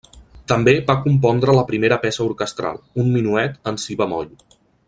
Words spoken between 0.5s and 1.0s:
També va